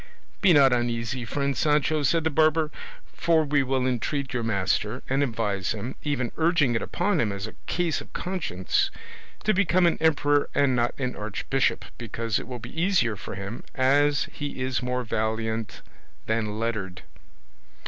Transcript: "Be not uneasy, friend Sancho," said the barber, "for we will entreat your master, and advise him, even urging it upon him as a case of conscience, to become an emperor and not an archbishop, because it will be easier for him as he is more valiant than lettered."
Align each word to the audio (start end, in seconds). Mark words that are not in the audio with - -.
"Be 0.41 0.51
not 0.51 0.73
uneasy, 0.73 1.25
friend 1.25 1.55
Sancho," 1.55 2.01
said 2.01 2.23
the 2.23 2.31
barber, 2.31 2.71
"for 3.13 3.43
we 3.45 3.61
will 3.61 3.85
entreat 3.85 4.33
your 4.33 4.41
master, 4.41 5.03
and 5.07 5.21
advise 5.21 5.73
him, 5.73 5.93
even 6.01 6.31
urging 6.37 6.73
it 6.73 6.81
upon 6.81 7.19
him 7.21 7.31
as 7.31 7.45
a 7.45 7.53
case 7.67 8.01
of 8.01 8.11
conscience, 8.11 8.89
to 9.43 9.53
become 9.53 9.85
an 9.85 9.99
emperor 10.01 10.49
and 10.55 10.75
not 10.75 10.97
an 10.99 11.15
archbishop, 11.15 11.85
because 11.99 12.39
it 12.39 12.47
will 12.47 12.57
be 12.57 12.81
easier 12.81 13.15
for 13.15 13.35
him 13.35 13.63
as 13.75 14.23
he 14.31 14.59
is 14.63 14.81
more 14.81 15.03
valiant 15.03 15.83
than 16.25 16.57
lettered." 16.59 17.03